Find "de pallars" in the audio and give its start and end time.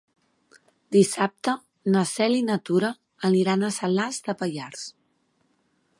4.29-4.89